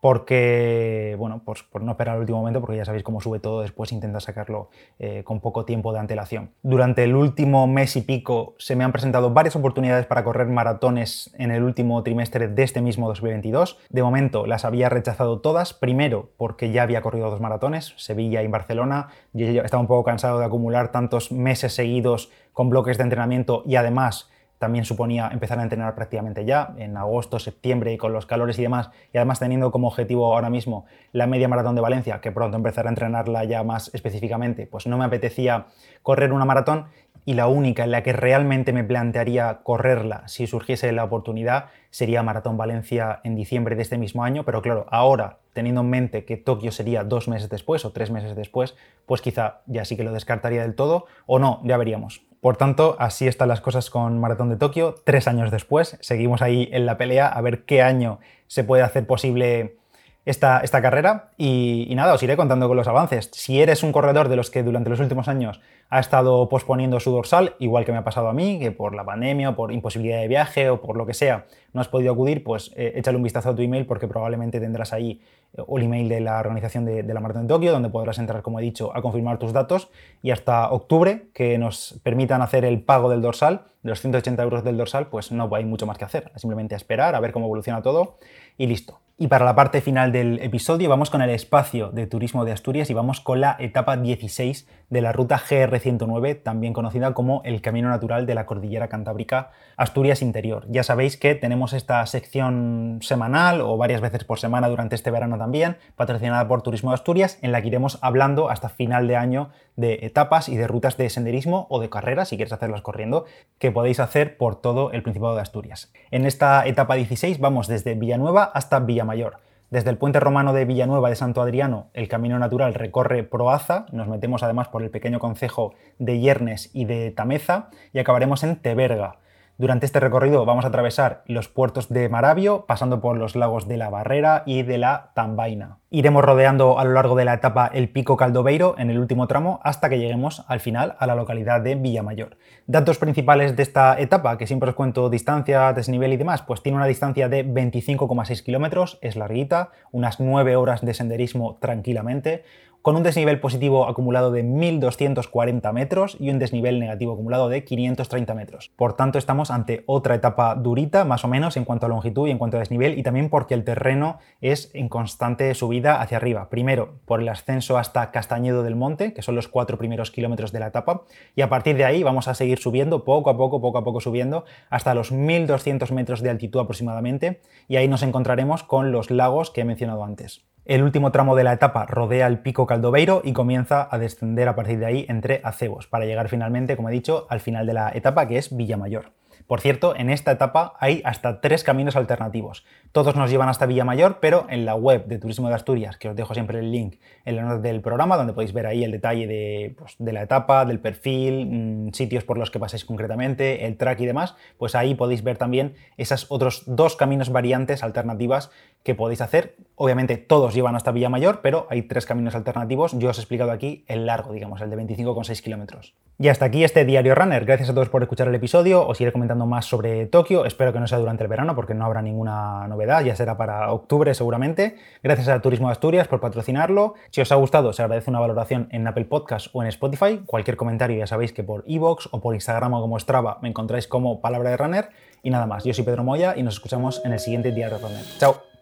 porque, 0.02 1.16
bueno, 1.18 1.42
pues 1.44 1.64
por 1.64 1.82
no 1.82 1.92
esperar 1.92 2.16
al 2.16 2.22
último 2.22 2.38
momento, 2.38 2.62
porque 2.62 2.78
ya 2.78 2.86
sabéis 2.86 3.04
cómo 3.04 3.22
sube 3.22 3.40
todo, 3.40 3.62
después 3.62 3.92
intenta 3.92 4.20
sacarlo 4.20 4.70
eh, 5.00 5.24
con 5.24 5.40
poco 5.40 5.66
tiempo 5.66 5.94
de 5.94 6.00
antelación. 6.00 6.52
Durante 6.62 7.04
el 7.04 7.16
último 7.16 7.66
mes 7.66 7.96
y 7.96 8.02
pico 8.02 8.56
se 8.60 8.76
me 8.76 8.84
han 8.84 8.92
presentado 8.92 9.32
varias 9.32 9.56
oportunidades 9.56 10.06
para 10.06 10.24
correr 10.24 10.48
maratones 10.48 11.34
en 11.40 11.52
el 11.52 11.64
último 11.64 12.04
trimestre 12.04 12.48
de 12.48 12.64
este 12.64 12.82
mismo 12.82 13.08
2022. 13.08 13.80
De 13.90 14.04
momento 14.04 14.46
las 14.46 14.64
había 14.64 14.90
rechazado 14.90 15.40
todas, 15.40 15.74
primero 15.74 16.30
porque 16.38 16.72
ya 16.72 16.84
había 16.84 17.02
corrido 17.02 17.32
dos 17.32 17.42
maratones, 17.42 17.94
Sevilla 17.98 18.44
y 18.44 18.48
Barcelona, 18.48 19.08
yo 19.34 19.64
estaba 19.64 19.82
un 19.82 19.88
poco 19.88 20.04
cansado 20.04 20.40
de 20.40 20.46
acumular 20.46 20.92
tantos 20.92 21.32
meses 21.32 21.74
seguidos 21.74 22.32
con 22.54 22.70
bloques 22.70 22.98
de 22.98 23.04
entrenamiento 23.04 23.64
y 23.66 23.76
además 23.76 24.30
también 24.66 24.84
suponía 24.84 25.30
empezar 25.32 25.60
a 25.60 25.62
entrenar 25.62 25.94
prácticamente 25.94 26.44
ya, 26.44 26.74
en 26.80 26.98
agosto, 26.98 27.38
septiembre, 27.38 27.94
y 27.94 27.98
con 27.98 28.14
los 28.14 28.26
calores 28.26 28.58
y 28.58 28.64
demás, 28.64 28.90
y 29.14 29.18
además 29.20 29.38
teniendo 29.38 29.70
como 29.70 29.90
objetivo 29.90 30.34
ahora 30.34 30.50
mismo 30.50 30.86
la 31.12 31.28
media 31.28 31.48
maratón 31.48 31.76
de 31.76 31.82
Valencia, 31.82 32.20
que 32.20 32.32
pronto 32.32 32.58
empezará 32.58 32.90
a 32.90 32.94
entrenarla 32.94 33.44
ya 33.44 33.64
más 33.64 33.94
específicamente, 33.94 34.66
pues 34.66 34.88
no 34.88 34.98
me 34.98 35.06
apetecía 35.06 35.68
correr 36.02 36.34
una 36.34 36.46
maratón 36.46 36.88
y 37.26 37.36
la 37.36 37.46
única 37.46 37.84
en 37.84 37.92
la 37.92 38.02
que 38.02 38.12
realmente 38.12 38.74
me 38.74 38.84
plantearía 38.84 39.60
correrla 39.62 40.28
si 40.28 40.48
surgiese 40.48 40.92
la 40.92 41.04
oportunidad 41.04 41.66
sería 41.92 42.24
Maratón 42.24 42.58
Valencia 42.58 43.20
en 43.24 43.36
diciembre 43.36 43.76
de 43.76 43.84
este 43.84 44.00
mismo 44.00 44.24
año, 44.24 44.46
pero 44.46 44.64
claro, 44.64 44.88
ahora 44.90 45.38
teniendo 45.54 45.82
en 45.82 45.92
mente 45.92 46.26
que 46.26 46.38
Tokio 46.38 46.72
sería 46.72 47.04
dos 47.04 47.28
meses 47.28 47.50
después 47.50 47.86
o 47.86 47.92
tres 47.92 48.10
meses 48.10 48.36
después, 48.36 48.76
pues 49.06 49.22
quizá 49.22 49.62
ya 49.68 49.86
sí 49.86 49.96
que 49.96 50.04
lo 50.04 50.12
descartaría 50.12 50.64
del 50.64 50.74
todo 50.74 51.06
o 51.28 51.38
no, 51.38 51.62
ya 51.64 51.78
veríamos. 51.78 52.26
Por 52.46 52.58
tanto, 52.58 52.96
así 53.00 53.28
están 53.28 53.48
las 53.48 53.60
cosas 53.60 53.90
con 53.90 54.20
Maratón 54.20 54.50
de 54.50 54.56
Tokio. 54.56 54.94
Tres 55.04 55.28
años 55.28 55.50
después, 55.50 55.98
seguimos 56.02 56.44
ahí 56.44 56.70
en 56.72 56.86
la 56.86 56.96
pelea 56.96 57.28
a 57.28 57.42
ver 57.42 57.66
qué 57.66 57.82
año 57.82 58.20
se 58.46 58.64
puede 58.64 58.84
hacer 58.84 59.08
posible 59.08 59.78
esta, 60.26 60.60
esta 60.60 60.80
carrera 60.80 61.32
y, 61.38 61.92
nada, 61.96 62.14
os 62.14 62.22
iré 62.22 62.38
contando 62.38 62.68
con 62.68 62.78
los 62.78 62.88
avances. 62.88 63.32
Si 63.34 63.60
eres 63.60 63.82
un 63.82 63.92
corredor 63.92 64.30
de 64.30 64.36
los 64.36 64.52
que 64.52 64.62
durante 64.62 64.92
los 64.92 65.00
últimos 65.00 65.28
años 65.28 65.60
ha 65.90 66.00
estado 66.00 66.48
posponiendo 66.48 67.00
su 67.00 67.10
dorsal, 67.10 67.56
igual 67.58 67.84
que 67.84 67.92
me 67.92 67.98
ha 67.98 68.04
pasado 68.04 68.28
a 68.28 68.34
mí, 68.34 68.60
que 68.60 68.72
por 68.72 68.94
la 68.94 69.06
pandemia 69.06 69.50
o 69.50 69.56
por 69.56 69.72
imposibilidad 69.72 70.20
de 70.20 70.28
viaje 70.28 70.70
o 70.70 70.82
por 70.82 70.98
lo 70.98 71.08
que 71.08 71.16
sea 71.16 71.46
no 71.74 71.82
has 71.82 71.88
podido 71.88 72.14
acudir, 72.14 72.44
pues 72.44 72.72
eh, 72.76 72.94
échale 72.96 73.18
un 73.18 73.24
vistazo 73.24 73.50
a 73.50 73.56
tu 73.56 73.64
email 73.64 73.88
porque 73.88 74.08
probablemente 74.08 74.60
tendrás 74.60 74.94
ahí 74.94 75.20
eh, 75.58 75.64
el 75.68 75.84
email 75.84 76.10
de 76.10 76.20
la 76.22 76.40
organización 76.40 76.86
de, 76.86 77.04
la 77.04 77.20
Maratón 77.20 77.44
de 77.44 77.54
Tokio, 77.54 77.72
donde 77.72 77.90
podrás 77.90 78.18
entrar, 78.20 78.42
como 78.42 78.60
he 78.60 78.64
dicho, 78.64 78.96
a 78.96 79.02
confirmar 79.02 79.38
tus 79.38 79.54
datos 79.54 79.90
y 80.22 80.32
hasta 80.32 80.70
octubre, 80.72 81.28
que 81.34 81.58
nos 81.58 82.00
permitan 82.04 82.42
hacer 82.42 82.66
el 82.66 82.82
pago 82.82 83.10
del 83.10 83.22
dorsal, 83.22 83.66
de 83.84 83.90
los 83.90 84.02
180 84.02 84.42
euros 84.44 84.64
del 84.64 84.78
dorsal, 84.78 85.08
pues 85.08 85.32
no 85.32 85.50
hay 85.54 85.66
mucho 85.66 85.86
más 85.86 85.98
que 85.98 86.06
hacer, 86.06 86.32
simplemente 86.36 86.76
esperar, 86.76 87.16
a 87.16 87.20
ver 87.20 87.32
cómo 87.32 87.46
evoluciona 87.46 87.82
todo 87.82 88.18
y 88.58 88.68
listo. 88.68 89.05
Y 89.18 89.28
para 89.30 89.46
la 89.46 89.56
parte 89.56 89.80
final 89.80 90.12
del 90.12 90.40
episodio 90.42 90.90
vamos 90.90 91.10
con 91.10 91.22
el 91.22 91.30
espacio 91.30 91.90
de 91.90 92.06
turismo 92.06 92.44
de 92.44 92.52
Asturias 92.52 92.90
y 92.90 92.94
vamos 92.94 93.22
con 93.22 93.40
la 93.40 93.56
etapa 93.60 93.96
16 93.96 94.68
de 94.90 95.02
la 95.02 95.14
ruta 95.14 95.40
GR109, 95.40 96.44
también 96.44 96.74
conocida 96.74 97.14
como 97.14 97.42
el 97.46 97.62
Camino 97.62 97.88
Natural 97.88 98.26
de 98.26 98.36
la 98.36 98.46
Cordillera 98.46 98.90
Cantábrica 98.90 99.52
Asturias 99.78 100.22
Interior. 100.22 100.66
Ya 100.70 100.84
sabéis 100.84 101.16
que 101.16 101.34
tenemos 101.34 101.72
esta 101.72 102.06
sección 102.08 103.00
semanal 103.02 103.62
o 103.62 103.78
varias 103.78 104.02
veces 104.02 104.26
por 104.26 104.38
semana 104.38 104.68
durante 104.68 104.96
este 104.96 105.12
verano 105.12 105.38
también, 105.38 105.78
patrocinada 105.96 106.46
por 106.50 106.62
Turismo 106.62 106.92
de 106.92 106.96
Asturias, 106.96 107.40
en 107.42 107.54
la 107.54 107.62
que 107.62 107.70
iremos 107.70 108.00
hablando 108.02 108.50
hasta 108.50 108.68
final 108.68 109.08
de 109.08 109.16
año 109.16 109.50
de 109.78 110.00
etapas 110.04 110.50
y 110.50 110.56
de 110.56 110.68
rutas 110.68 110.98
de 110.98 111.10
senderismo 111.10 111.68
o 111.70 111.80
de 111.80 111.90
carreras, 111.90 112.30
si 112.30 112.38
quieres 112.38 112.54
hacerlas 112.54 112.82
corriendo, 112.82 113.26
que 113.60 113.72
podéis 113.72 114.00
hacer 114.00 114.38
por 114.38 114.56
todo 114.56 114.92
el 114.92 115.04
Principado 115.04 115.36
de 115.36 115.42
Asturias. 115.42 115.92
En 116.12 116.26
esta 116.26 116.66
etapa 116.66 116.96
16 116.96 117.40
vamos 117.40 117.68
desde 117.68 117.96
Villanueva 117.96 118.44
hasta 118.44 118.80
Villamayor. 119.06 119.38
Desde 119.70 119.90
el 119.90 119.98
puente 119.98 120.20
romano 120.20 120.54
de 120.54 120.66
Villanueva 120.66 121.10
de 121.10 121.16
Santo 121.16 121.42
Adriano, 121.42 121.90
el 121.94 122.08
camino 122.08 122.38
natural 122.40 122.74
recorre 122.74 123.24
Proaza, 123.24 123.86
nos 123.92 124.08
metemos 124.08 124.44
además 124.44 124.68
por 124.68 124.84
el 124.84 124.90
pequeño 124.90 125.20
concejo 125.20 125.74
de 126.00 126.20
Yernes 126.20 126.70
y 126.74 126.86
de 126.86 127.12
Tameza 127.12 127.70
y 127.92 128.00
acabaremos 128.00 128.44
en 128.44 128.58
Teberga. 128.58 129.18
Durante 129.58 129.86
este 129.86 130.02
recorrido 130.02 130.44
vamos 130.44 130.66
a 130.66 130.68
atravesar 130.68 131.24
los 131.28 131.48
puertos 131.48 131.88
de 131.88 132.10
Maravio, 132.10 132.66
pasando 132.68 133.00
por 133.00 133.18
los 133.18 133.38
lagos 133.38 133.70
de 133.70 133.78
la 133.78 133.90
Barrera 133.90 134.44
y 134.46 134.64
de 134.64 134.78
la 134.78 135.12
Tambaina. 135.16 135.78
Iremos 135.90 136.26
rodeando 136.26 136.78
a 136.78 136.84
lo 136.84 136.92
largo 136.92 137.16
de 137.16 137.24
la 137.24 137.36
etapa 137.36 137.72
el 137.74 137.88
Pico 137.88 138.18
Caldobeiro 138.18 138.76
en 138.78 138.90
el 138.90 139.00
último 139.00 139.28
tramo 139.28 139.62
hasta 139.64 139.88
que 139.88 139.98
lleguemos 139.98 140.44
al 140.50 140.60
final 140.60 140.98
a 141.00 141.08
la 141.08 141.16
localidad 141.16 141.62
de 141.62 141.76
Villamayor. 141.76 142.38
Datos 142.68 142.98
principales 142.98 143.56
de 143.56 143.64
esta 143.64 143.98
etapa, 143.98 144.38
que 144.38 144.46
siempre 144.46 144.72
os 144.72 144.76
cuento 144.76 145.10
distancia, 145.10 145.72
desnivel 145.72 146.12
y 146.12 146.18
demás, 146.18 146.42
pues 146.42 146.62
tiene 146.62 146.76
una 146.76 146.86
distancia 146.86 147.30
de 147.30 147.48
25,6 147.48 148.44
kilómetros, 148.44 149.00
es 149.02 149.16
larguita, 149.16 149.70
unas 149.94 150.20
9 150.20 150.58
horas 150.58 150.84
de 150.84 150.94
senderismo 150.94 151.60
tranquilamente, 151.62 152.44
con 152.86 152.96
un 152.96 153.02
desnivel 153.02 153.40
positivo 153.40 153.88
acumulado 153.88 154.30
de 154.30 154.46
1.240 154.46 155.74
metros 155.74 156.18
y 156.20 156.30
un 156.30 156.38
desnivel 156.38 156.80
negativo 156.80 157.14
acumulado 157.14 157.50
de 157.50 157.64
530 157.64 158.36
metros. 158.36 158.72
Por 158.76 158.94
tanto, 158.94 159.18
estamos 159.18 159.50
ante 159.50 159.84
otra 159.88 160.14
etapa 160.14 160.54
durita, 160.54 161.04
más 161.04 161.26
o 161.26 161.28
menos, 161.28 161.58
en 161.58 161.66
cuanto 161.66 161.88
a 161.88 161.90
longitud 161.90 162.28
y 162.28 162.32
en 162.32 162.38
cuanto 162.38 162.58
a 162.58 162.60
desnivel, 162.60 163.00
y 163.00 163.02
también 163.02 163.32
porque 163.32 163.56
el 163.56 163.64
terreno 163.64 164.20
es 164.40 164.70
en 164.76 164.88
constante 164.88 165.52
subida 165.56 166.00
hacia 166.00 166.18
arriba. 166.18 166.48
Primero, 166.52 167.00
por 167.06 167.22
el 167.22 167.28
ascenso 167.28 167.80
hasta 167.80 168.12
Castañedo 168.12 168.62
del 168.62 168.76
Monte, 168.76 169.16
que 169.16 169.24
son 169.24 169.34
los 169.34 169.48
cuatro 169.48 169.80
primeros 169.80 170.12
kilómetros 170.12 170.52
de 170.52 170.60
la 170.60 170.68
etapa, 170.68 171.06
y 171.36 171.42
a 171.42 171.50
partir 171.50 171.78
de 171.78 171.86
ahí 171.86 172.04
vamos 172.04 172.28
a 172.28 172.36
seguir 172.36 172.60
subiendo 172.60 173.04
poco 173.04 173.32
a 173.32 173.36
poco, 173.36 173.62
poco 173.62 173.80
a 173.80 173.84
poco 173.84 174.00
subiendo, 174.00 174.46
hasta 174.70 174.94
los 174.94 175.12
1.200 175.12 175.92
metros 175.92 176.22
de 176.22 176.30
altitud 176.30 176.60
aproximadamente, 176.60 177.42
y 177.68 177.78
ahí 177.78 177.88
nos 177.88 178.04
encontraremos 178.04 178.62
con 178.62 178.92
los 178.92 179.10
lagos 179.10 179.50
que 179.50 179.62
he 179.62 179.66
mencionado 179.66 180.04
antes. 180.04 180.46
El 180.66 180.82
último 180.82 181.12
tramo 181.12 181.36
de 181.36 181.44
la 181.44 181.54
etapa 181.54 181.86
rodea 181.86 182.26
el 182.26 182.40
pico 182.40 182.66
Caldobeiro 182.66 183.22
y 183.24 183.34
comienza 183.34 183.88
a 183.92 184.00
descender 184.00 184.48
a 184.48 184.56
partir 184.56 184.80
de 184.80 184.88
ahí 184.88 185.06
entre 185.08 185.40
acebos, 185.44 185.86
para 185.86 186.06
llegar 186.06 186.28
finalmente, 186.28 186.76
como 186.76 186.90
he 186.90 186.92
dicho, 186.92 187.28
al 187.30 187.40
final 187.40 187.68
de 187.68 187.74
la 187.74 187.92
etapa 187.94 188.28
que 188.28 188.40
es 188.40 188.58
Villamayor. 188.58 189.12
Por 189.46 189.62
cierto, 189.62 189.96
en 189.96 190.10
esta 190.10 190.32
etapa 190.32 190.74
hay 190.80 191.04
hasta 191.06 191.40
tres 191.40 191.64
caminos 191.64 191.96
alternativos. 191.96 192.66
Todos 192.92 193.16
nos 193.16 193.30
llevan 193.30 193.48
hasta 193.48 193.68
Villamayor, 193.68 194.18
pero 194.20 194.48
en 194.50 194.66
la 194.66 194.74
web 194.74 195.06
de 195.06 195.20
Turismo 195.20 195.50
de 195.50 195.54
Asturias, 195.54 195.98
que 195.98 196.10
os 196.10 196.16
dejo 196.16 196.34
siempre 196.34 196.58
el 196.58 196.72
link 196.72 196.96
en 197.26 197.36
la 197.36 197.44
nota 197.44 197.60
del 197.60 197.82
programa, 197.82 198.18
donde 198.18 198.34
podéis 198.34 198.54
ver 198.54 198.66
ahí 198.66 198.84
el 198.84 198.92
detalle 198.92 199.28
de, 199.28 199.76
pues, 199.78 199.98
la 200.00 200.24
etapa, 200.24 200.66
del 200.66 200.80
perfil, 200.80 201.46
mm, 201.46 201.94
sitios 201.94 202.24
por 202.24 202.40
los 202.40 202.50
que 202.50 202.58
pasáis 202.58 202.86
concretamente, 202.86 203.68
el 203.68 203.78
track 203.78 204.00
y 204.00 204.08
demás, 204.08 204.36
pues 204.58 204.74
ahí 204.74 204.96
podéis 204.96 205.24
ver 205.24 205.38
también 205.38 205.76
esas 205.98 206.26
otros 206.30 206.64
dos 206.66 206.96
caminos 206.96 207.30
variantes 207.30 207.84
alternativas 207.84 208.50
que 208.86 208.94
podéis 208.94 209.20
hacer. 209.20 209.56
Obviamente 209.74 210.16
todos 210.16 210.54
llevan 210.54 210.76
hasta 210.76 210.92
Villamayor, 210.92 211.42
pero 211.42 211.66
hay 211.72 211.82
tres 211.82 212.06
caminos 212.06 212.36
alternativos. 212.36 212.98
Yo 212.98 213.10
os 213.10 213.18
he 213.18 213.22
explicado 213.22 213.52
aquí 213.52 213.84
el 213.88 214.06
largo, 214.06 214.32
digamos, 214.32 214.62
el 214.62 214.70
de 214.70 214.78
25,6 214.78 215.42
kilómetros. 215.42 215.96
Y 216.20 216.28
hasta 216.30 216.46
aquí 216.46 216.64
este 216.64 216.86
diario 216.86 217.16
runner. 217.16 217.44
Gracias 217.46 217.70
a 217.72 217.74
todos 217.74 217.90
por 217.90 218.04
escuchar 218.04 218.28
el 218.28 218.36
episodio. 218.36 218.88
Os 218.88 219.02
iré 219.02 219.12
comentando 219.12 219.48
más 219.48 219.66
sobre 219.66 220.06
Tokio. 220.06 220.46
Espero 220.46 220.72
que 220.72 220.80
no 220.80 220.86
sea 220.86 221.00
durante 221.00 221.24
el 221.24 221.30
verano 221.30 221.56
porque 221.56 221.74
no 221.74 221.84
habrá 221.84 222.04
ninguna 222.04 222.68
novedad. 222.68 223.04
Ya 223.04 223.16
será 223.16 223.36
para 223.38 223.72
octubre 223.74 224.14
seguramente. 224.14 224.76
Gracias 225.02 225.28
a 225.30 225.42
Turismo 225.42 225.68
de 225.68 225.72
Asturias 225.74 226.08
por 226.08 226.22
patrocinarlo. 226.22 226.94
Si 227.10 227.22
os 227.22 227.32
ha 227.32 227.36
gustado, 227.36 227.74
se 227.74 227.82
agradece 227.82 228.12
una 228.12 228.20
valoración 228.20 228.70
en 228.72 228.88
Apple 228.88 229.06
Podcast 229.06 229.48
o 229.52 229.64
en 229.64 229.68
Spotify. 229.70 230.22
Cualquier 230.28 230.58
comentario 230.58 231.00
ya 231.00 231.08
sabéis 231.08 231.34
que 231.34 231.44
por 231.44 231.64
iVoox 231.66 232.10
o 232.12 232.22
por 232.22 232.36
Instagram 232.36 232.76
o 232.76 232.82
como 232.82 233.00
Strava 233.00 233.40
me 233.42 233.50
encontráis 233.50 233.88
como 233.88 234.22
Palabra 234.22 234.52
de 234.52 234.58
Runner. 234.58 234.90
Y 235.24 235.32
nada 235.32 235.48
más, 235.48 235.64
yo 235.64 235.74
soy 235.74 235.84
Pedro 235.84 236.04
Moya 236.04 236.36
y 236.38 236.44
nos 236.44 236.54
escuchamos 236.54 237.02
en 237.04 237.14
el 237.14 237.20
siguiente 237.20 237.52
diario 237.52 237.80
runner. 237.80 238.06
Chao. 238.20 238.55